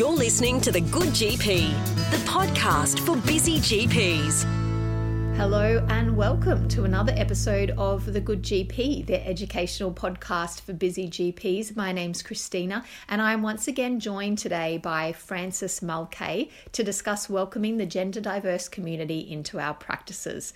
[0.00, 1.68] You're listening to The Good GP,
[2.10, 4.44] the podcast for busy GPs.
[5.36, 11.06] Hello and welcome to another episode of The Good GP, the educational podcast for busy
[11.06, 11.76] GPs.
[11.76, 17.76] My name's Christina and I'm once again joined today by Frances Mulcahy to discuss welcoming
[17.76, 20.54] the gender diverse community into our practices.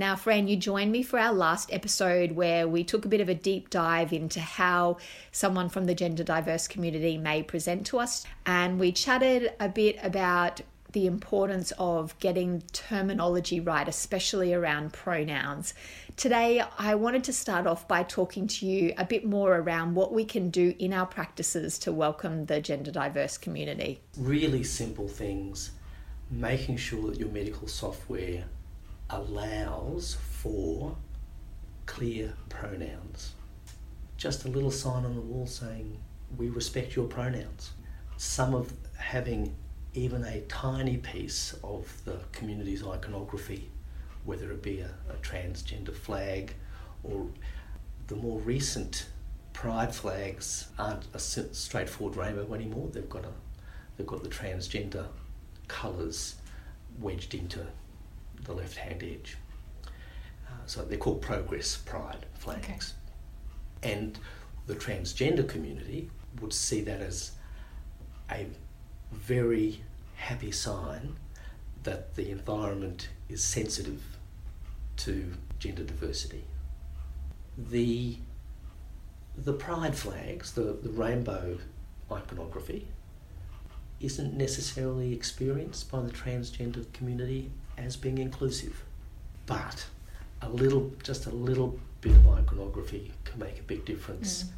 [0.00, 3.28] Now, Fran, you joined me for our last episode where we took a bit of
[3.28, 4.96] a deep dive into how
[5.30, 8.24] someone from the gender diverse community may present to us.
[8.46, 15.74] And we chatted a bit about the importance of getting terminology right, especially around pronouns.
[16.16, 20.14] Today, I wanted to start off by talking to you a bit more around what
[20.14, 24.00] we can do in our practices to welcome the gender diverse community.
[24.16, 25.72] Really simple things,
[26.30, 28.46] making sure that your medical software
[29.10, 30.96] allows for
[31.86, 33.34] clear pronouns.
[34.16, 35.98] Just a little sign on the wall saying,
[36.36, 37.72] We respect your pronouns.
[38.16, 39.54] Some of having
[39.94, 43.70] even a tiny piece of the community's iconography,
[44.24, 46.54] whether it be a, a transgender flag
[47.02, 47.26] or
[48.06, 49.06] the more recent
[49.52, 52.88] pride flags aren't a straightforward rainbow anymore.
[52.92, 53.32] They've got a,
[53.96, 55.06] they've got the transgender
[55.68, 56.36] colours
[57.00, 57.66] wedged into
[58.44, 59.36] the left hand edge.
[59.86, 62.94] Uh, so they're called progress pride flags.
[63.82, 63.92] Okay.
[63.92, 64.18] And
[64.66, 66.10] the transgender community
[66.40, 67.32] would see that as
[68.30, 68.46] a
[69.12, 69.82] very
[70.16, 71.16] happy sign
[71.82, 74.02] that the environment is sensitive
[74.98, 76.44] to gender diversity.
[77.56, 78.16] The,
[79.36, 81.58] the pride flags, the, the rainbow
[82.12, 82.86] iconography,
[84.00, 88.82] isn't necessarily experienced by the transgender community as being inclusive.
[89.46, 89.86] But
[90.42, 94.44] a little, just a little bit of iconography can make a big difference.
[94.44, 94.48] Mm.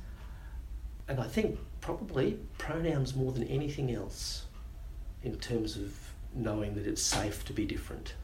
[1.08, 4.44] And I think probably pronouns more than anything else
[5.24, 5.98] in terms of
[6.34, 8.14] knowing that it's safe to be different.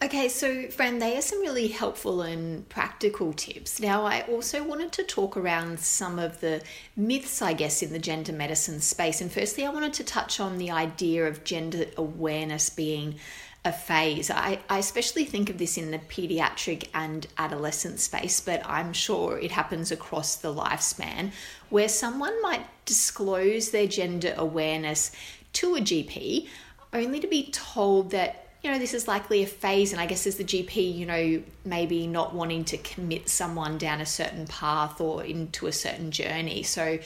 [0.00, 3.80] Okay, so Fran, they are some really helpful and practical tips.
[3.80, 6.62] Now, I also wanted to talk around some of the
[6.94, 9.20] myths, I guess, in the gender medicine space.
[9.20, 13.16] And firstly, I wanted to touch on the idea of gender awareness being
[13.64, 14.30] a phase.
[14.30, 19.36] I, I especially think of this in the pediatric and adolescent space, but I'm sure
[19.36, 21.32] it happens across the lifespan
[21.70, 25.10] where someone might disclose their gender awareness
[25.54, 26.46] to a GP
[26.92, 30.26] only to be told that you know this is likely a phase and i guess
[30.26, 35.00] as the gp you know maybe not wanting to commit someone down a certain path
[35.00, 36.98] or into a certain journey so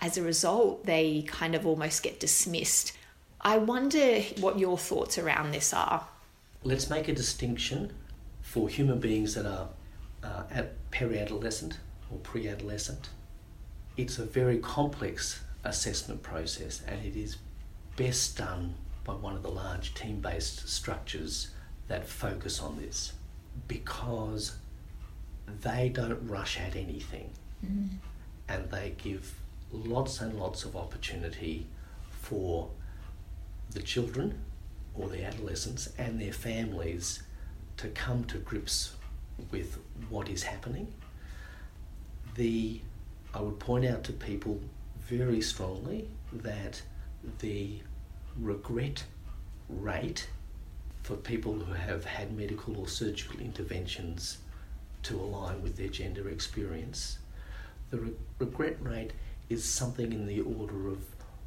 [0.00, 2.96] as a result they kind of almost get dismissed
[3.44, 6.06] I wonder what your thoughts around this are.
[6.62, 7.92] Let's make a distinction
[8.40, 9.68] for human beings that are
[10.22, 11.78] uh, at peri-adolescent
[12.10, 13.10] or pre-adolescent.
[13.98, 17.36] It's a very complex assessment process and it is
[17.96, 21.50] best done by one of the large team-based structures
[21.88, 23.12] that focus on this
[23.68, 24.56] because
[25.62, 27.30] they don't rush at anything
[27.64, 27.88] mm.
[28.48, 29.34] and they give
[29.70, 31.66] lots and lots of opportunity
[32.22, 32.70] for
[33.72, 34.40] the children
[34.94, 37.22] or the adolescents and their families
[37.76, 38.94] to come to grips
[39.50, 39.78] with
[40.08, 40.92] what is happening.
[42.36, 42.80] The
[43.34, 44.60] I would point out to people
[45.00, 46.82] very strongly that
[47.40, 47.80] the
[48.40, 49.04] regret
[49.68, 50.28] rate
[51.02, 54.38] for people who have had medical or surgical interventions
[55.02, 57.18] to align with their gender experience,
[57.90, 59.12] the re- regret rate
[59.50, 60.98] is something in the order of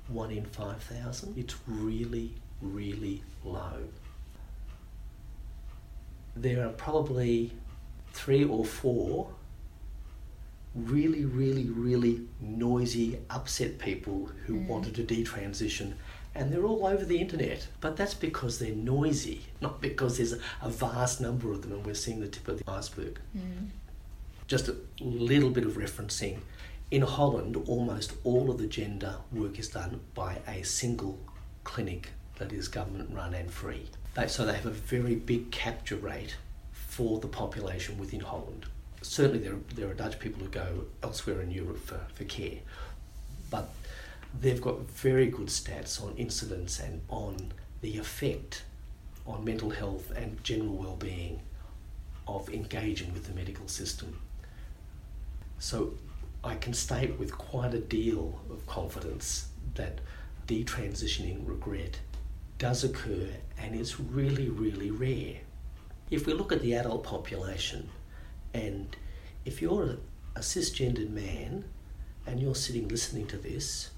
[0.07, 1.37] one in 5,000.
[1.37, 3.83] It's really, really low.
[6.35, 7.51] There are probably
[8.13, 9.29] three or four
[10.77, 14.67] really, really, really noisy, upset people who mm.
[14.67, 15.93] wanted to detransition,
[16.37, 17.67] and they're all over the internet.
[17.81, 21.95] But that's because they're noisy, not because there's a vast number of them and we're
[21.95, 23.19] seeing the tip of the iceberg.
[23.35, 23.69] Mm.
[24.47, 26.39] Just a little bit of referencing
[26.91, 31.19] in Holland, almost all of the gender work is done by a single
[31.63, 33.87] clinic that is government run and free.
[34.15, 36.37] They, so they have a very big capture rate
[36.71, 38.67] for the population within Holland.
[39.01, 42.59] Certainly, there, there are Dutch people who go elsewhere in Europe for, for care,
[43.49, 43.69] but
[44.39, 47.51] they've got very good stats on incidence and on
[47.81, 48.63] the effect
[49.25, 51.41] on mental health and general well-being
[52.27, 54.19] of engaging with the medical system.
[55.59, 55.93] So
[56.43, 59.99] I can state with quite a deal of confidence that
[60.47, 61.99] detransitioning regret
[62.57, 65.35] does occur and is really, really rare.
[66.09, 67.89] If we look at the adult population,
[68.53, 68.95] and
[69.45, 69.97] if you're
[70.35, 71.65] a cisgendered man
[72.25, 73.91] and you're sitting listening to this,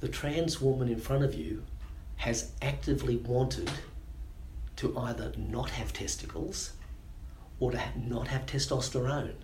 [0.00, 1.62] the trans woman in front of you
[2.16, 3.70] has actively wanted
[4.76, 6.72] to either not have testicles
[7.60, 9.34] or to not have testosterone.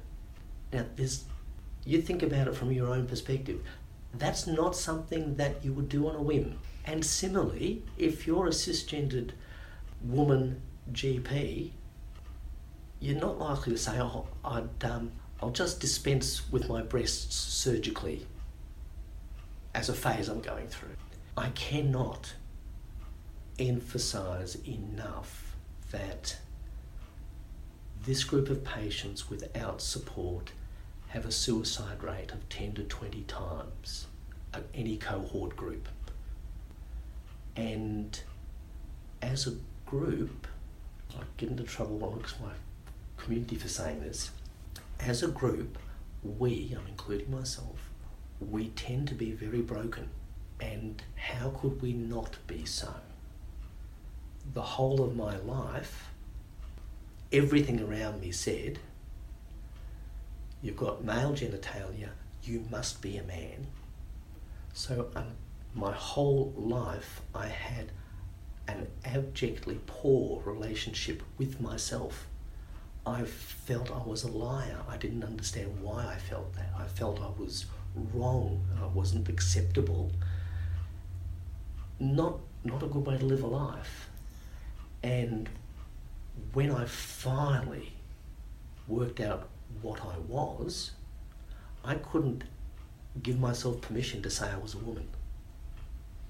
[0.72, 0.84] Now,
[1.84, 3.60] you think about it from your own perspective.
[4.14, 6.58] That's not something that you would do on a whim.
[6.84, 9.30] And similarly, if you're a cisgendered
[10.02, 10.60] woman
[10.92, 11.70] GP,
[13.00, 18.26] you're not likely to say, "Oh, I'd, um, I'll just dispense with my breasts surgically
[19.74, 20.96] as a phase I'm going through."
[21.36, 22.34] I cannot
[23.58, 25.56] emphasize enough
[25.90, 26.38] that
[28.04, 30.52] this group of patients without support
[31.08, 34.06] have a suicide rate of 10 to 20 times
[34.74, 35.88] any cohort group.
[37.56, 38.18] And
[39.20, 39.54] as a
[39.86, 40.46] group,
[41.14, 42.52] I get into trouble amongst my
[43.16, 44.30] community for saying this.
[45.00, 45.78] As a group,
[46.22, 47.90] we, I'm including myself,
[48.50, 50.08] we tend to be very broken.
[50.60, 52.94] And how could we not be so?
[54.54, 56.10] The whole of my life,
[57.32, 58.78] everything around me said,
[60.62, 62.10] You've got male genitalia,
[62.44, 63.66] you must be a man.
[64.72, 65.32] So um,
[65.74, 67.90] my whole life I had
[68.68, 72.26] an abjectly poor relationship with myself.
[73.04, 74.78] I felt I was a liar.
[74.88, 76.70] I didn't understand why I felt that.
[76.78, 80.10] I felt I was wrong I wasn't acceptable.
[81.98, 84.08] Not not a good way to live a life.
[85.02, 85.48] And
[86.52, 87.92] when I finally
[88.86, 89.48] worked out
[89.80, 90.92] what I was,
[91.84, 92.44] I couldn't
[93.22, 95.08] give myself permission to say I was a woman.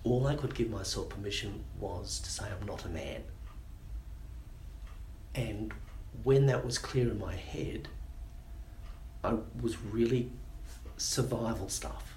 [0.05, 3.23] All I could give myself permission was to say I'm not a man.
[5.35, 5.73] And
[6.25, 7.88] when that was clear in my head,
[9.23, 10.31] I was really
[11.02, 12.14] survival stuff.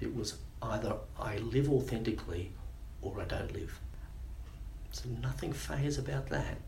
[0.00, 2.50] It was either I live authentically
[3.00, 3.78] or I don't live.
[4.90, 6.58] So nothing phase about that.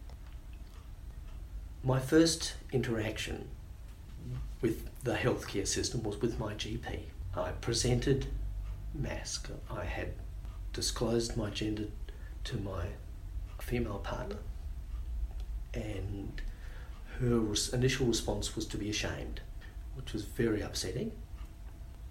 [1.82, 3.48] My first interaction
[4.60, 7.00] with the healthcare system was with my GP.
[7.36, 8.26] I presented
[8.94, 9.50] masc.
[9.70, 10.12] I had
[10.72, 11.86] disclosed my gender
[12.44, 12.86] to my
[13.60, 14.38] female partner,
[15.74, 16.40] and
[17.18, 17.40] her
[17.72, 19.40] initial response was to be ashamed,
[19.94, 21.12] which was very upsetting.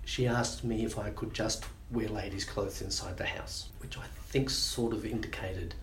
[0.06, 4.06] She asked me if I could just wear ladies' clothes inside the house, which I
[4.28, 5.76] think sort of indicated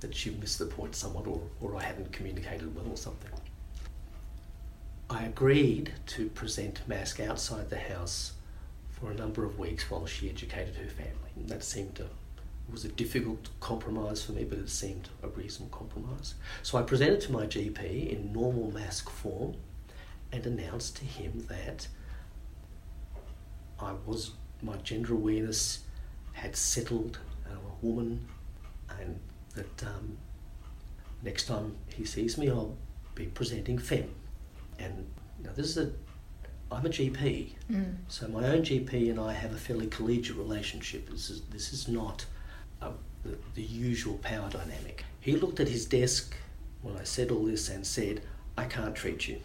[0.00, 3.30] that she missed the point somewhat or, or I hadn't communicated well or something.
[5.08, 8.32] I agreed to present masc outside the house
[8.90, 11.30] for a number of weeks while she educated her family.
[11.36, 12.06] And that seemed to
[12.70, 16.34] was a difficult compromise for me, but it seemed a reasonable compromise.
[16.62, 19.54] So I presented to my GP in normal masc form
[20.32, 21.86] and announced to him that
[23.80, 24.32] I was
[24.62, 25.80] my gender awareness
[26.32, 27.18] had settled.
[27.46, 28.26] I'm a woman,
[29.00, 29.18] and
[29.54, 30.16] that um,
[31.22, 32.76] next time he sees me, I'll
[33.14, 34.10] be presenting fem
[34.78, 35.06] and
[35.38, 35.90] you know, this is a
[36.70, 37.94] I'm a GP, mm.
[38.08, 41.08] so my own GP and I have a fairly collegiate relationship.
[41.08, 42.26] This is this is not
[42.80, 42.90] a,
[43.22, 45.04] the, the usual power dynamic.
[45.20, 46.34] He looked at his desk
[46.82, 48.22] when I said all this and said,
[48.58, 49.40] "I can't treat you."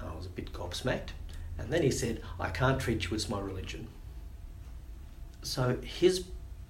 [0.00, 1.10] I was a bit gobsmacked,
[1.58, 3.14] and then he said, "I can't treat you.
[3.14, 3.88] It's my religion."
[5.42, 6.24] So his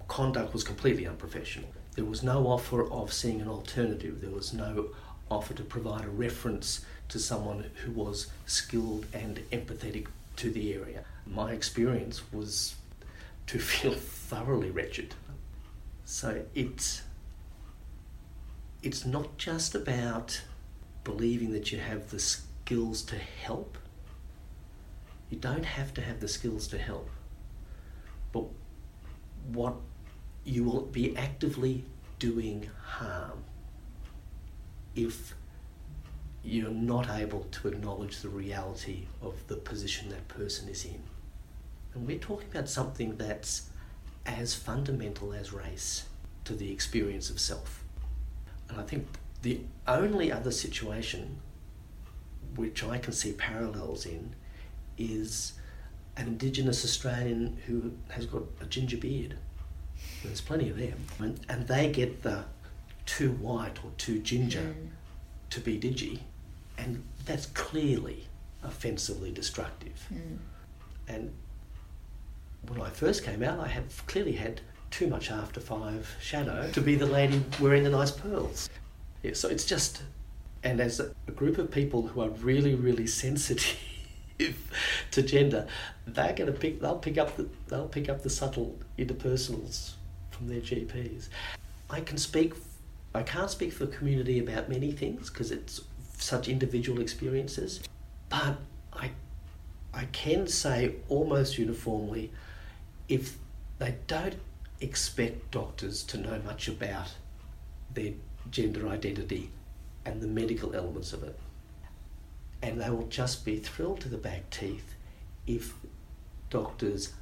[0.07, 1.69] conduct was completely unprofessional.
[1.95, 4.21] There was no offer of seeing an alternative.
[4.21, 4.89] There was no
[5.29, 11.03] offer to provide a reference to someone who was skilled and empathetic to the area.
[11.25, 12.75] My experience was
[13.47, 15.15] to feel thoroughly wretched.
[16.05, 17.01] So it's
[18.83, 20.41] it's not just about
[21.03, 23.77] believing that you have the skills to help.
[25.29, 27.09] You don't have to have the skills to help.
[28.31, 28.45] But
[29.51, 29.75] what
[30.43, 31.83] you will be actively
[32.19, 33.43] doing harm
[34.95, 35.35] if
[36.43, 41.01] you're not able to acknowledge the reality of the position that person is in.
[41.93, 43.69] And we're talking about something that's
[44.25, 46.05] as fundamental as race
[46.45, 47.83] to the experience of self.
[48.69, 49.07] And I think
[49.41, 51.41] the only other situation
[52.55, 54.33] which I can see parallels in
[54.97, 55.53] is
[56.15, 59.37] an Indigenous Australian who has got a ginger beard.
[60.23, 61.05] There's plenty of them.
[61.19, 62.45] And, and they get the
[63.05, 64.89] too white or too ginger mm.
[65.51, 66.19] to be digi
[66.77, 68.27] and that's clearly
[68.63, 70.07] offensively destructive.
[70.13, 70.37] Mm.
[71.07, 71.33] And
[72.67, 74.61] when I first came out, I had clearly had
[74.91, 78.69] too much after five shadow to be the lady wearing the nice pearls.
[79.23, 80.03] Yeah, so it's just,
[80.63, 83.77] and as a, a group of people who are really, really sensitive
[85.11, 85.67] to gender,
[86.05, 86.79] they're going to pick.
[86.81, 87.49] They'll pick up the.
[87.67, 89.93] They'll pick up the subtle interpersonals
[90.31, 91.29] from their GPs.
[91.89, 92.53] I can speak.
[93.15, 95.81] I can't speak for the community about many things because it's
[96.17, 97.81] such individual experiences,
[98.29, 98.57] but
[98.93, 99.11] I,
[99.93, 102.31] I can say almost uniformly,
[103.07, 103.37] if
[103.79, 104.35] they don't
[104.81, 107.13] expect doctors to know much about
[107.93, 108.13] their
[108.51, 109.49] gender identity
[110.05, 111.37] and the medical elements of it.
[112.61, 114.95] And they will just be thrilled to the back teeth
[115.45, 115.73] if
[116.49, 117.13] doctors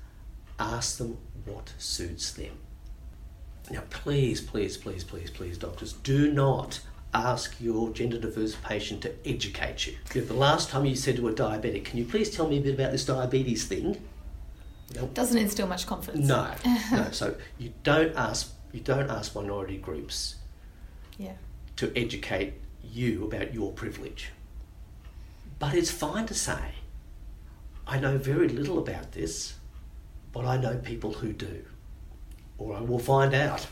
[0.59, 2.57] ask them what suits them.
[3.69, 6.79] Now, please, please, please, please, please, doctors, do not
[7.13, 9.95] ask your gender diverse patient to educate you.
[10.13, 12.75] The last time you said to a diabetic, Can you please tell me a bit
[12.75, 13.97] about this diabetes thing?
[15.13, 16.27] Doesn't instill much confidence.
[16.27, 16.51] No,
[16.91, 17.07] no.
[17.11, 20.35] So you don't ask you don't ask minority groups
[21.17, 21.33] yeah.
[21.77, 24.31] to educate you about your privilege.
[25.59, 26.59] But it's fine to say,
[27.87, 29.55] I know very little about this,
[30.33, 31.63] but I know people who do.
[32.57, 33.67] Or I will find out.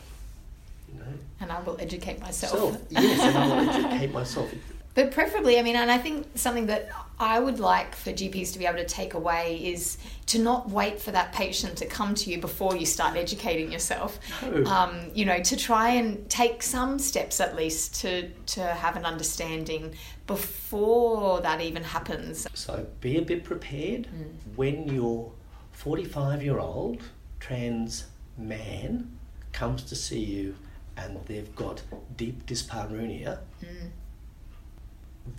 [0.92, 1.06] You know?
[1.40, 2.52] And I will educate myself.
[2.52, 4.54] Self, yes, and I will educate myself.
[4.94, 8.60] But preferably, I mean, and I think something that I would like for GPs to
[8.60, 9.98] be able to take away is
[10.28, 14.20] to not wait for that patient to come to you before you start educating yourself.
[14.42, 14.66] No.
[14.66, 19.06] Um, you know, to try and take some steps at least to, to have an
[19.06, 19.96] understanding
[20.28, 22.48] before that even happens.
[22.54, 24.08] So be a bit prepared
[24.56, 25.32] when your
[25.72, 27.02] 45 year old
[27.40, 28.06] trans
[28.38, 29.18] man
[29.52, 30.56] comes to see you
[30.98, 31.82] and they've got
[32.16, 33.40] deep dyspareunia,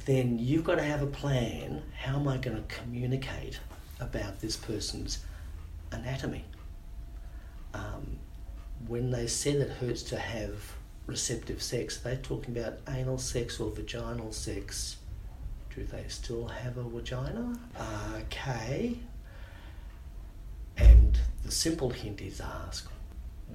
[0.06, 1.82] then you've got to have a plan.
[1.96, 3.60] How am I going to communicate
[4.00, 5.24] about this person's
[5.92, 6.44] anatomy?
[7.74, 8.18] Um,
[8.86, 10.74] when they said it hurts to have
[11.06, 14.96] receptive sex, they're talking about anal sex or vaginal sex.
[15.74, 17.58] Do they still have a vagina?
[18.16, 18.96] Okay.
[20.76, 22.88] And the simple hint is ask.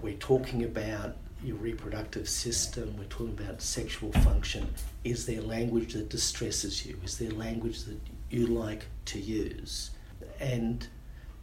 [0.01, 4.73] We're talking about your reproductive system, we're talking about sexual function.
[5.03, 6.97] Is there language that distresses you?
[7.03, 9.91] Is there language that you like to use?
[10.39, 10.85] And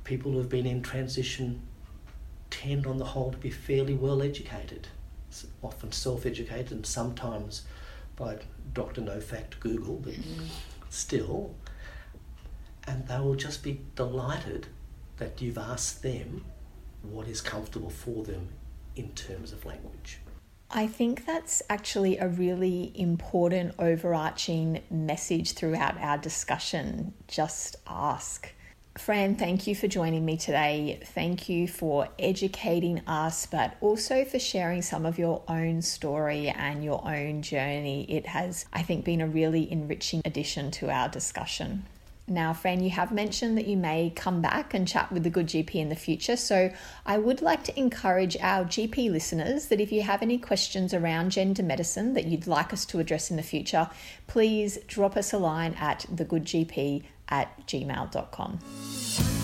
[0.05, 1.63] people who have been in transition
[2.51, 4.89] tend, on the whole, to be fairly well educated,
[5.31, 7.63] S- often self educated, and sometimes
[8.17, 8.39] by
[8.75, 9.01] Dr.
[9.01, 10.49] No Fact Google, but mm.
[10.91, 11.55] still.
[12.87, 14.67] And they will just be delighted
[15.17, 16.45] that you've asked them
[17.03, 18.49] what is comfortable for them
[18.97, 20.19] in terms of language.
[20.71, 27.15] I think that's actually a really important overarching message throughout our discussion.
[27.29, 28.53] Just ask.
[28.99, 30.99] Fran, thank you for joining me today.
[31.05, 36.83] Thank you for educating us, but also for sharing some of your own story and
[36.83, 38.07] your own journey.
[38.09, 41.85] It has, I think, been a really enriching addition to our discussion.
[42.29, 45.47] Now, Fran, you have mentioned that you may come back and chat with the Good
[45.47, 46.37] GP in the future.
[46.37, 46.73] So,
[47.05, 51.31] I would like to encourage our GP listeners that if you have any questions around
[51.31, 53.89] gender medicine that you'd like us to address in the future,
[54.27, 59.36] please drop us a line at thegoodgp at gmail.com.